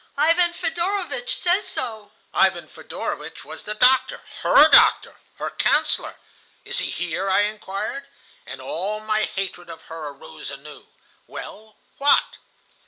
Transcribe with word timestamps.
Ivan 0.17 0.53
Fedorowitch 0.53 1.29
says 1.37 1.67
so.' 1.67 2.09
"Ivan 2.33 2.67
Fedorowitch 2.67 3.45
was 3.45 3.65
the 3.65 3.75
doctor, 3.75 4.21
her 4.41 4.67
doctor, 4.67 5.17
her 5.35 5.51
counsellor. 5.51 6.15
"'Is 6.65 6.79
he 6.79 6.89
here?' 6.89 7.29
I 7.29 7.41
inquired. 7.41 8.07
"And 8.47 8.59
all 8.59 8.99
my 9.01 9.25
hatred 9.25 9.69
of 9.69 9.83
her 9.83 10.07
arose 10.07 10.49
anew. 10.49 10.87
"Well, 11.27 11.77
what? 11.99 12.37